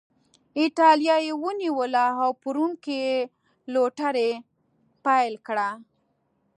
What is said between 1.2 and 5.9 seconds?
یې ونیوله او په روم کې یې لوټري پیل کړه.